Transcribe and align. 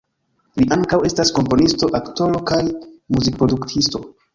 Li 0.61 0.65
ankaŭ 0.75 0.99
estas 1.11 1.33
komponisto, 1.41 1.93
aktoro 2.03 2.45
kaj 2.55 2.61
muzikproduktisto. 2.67 4.09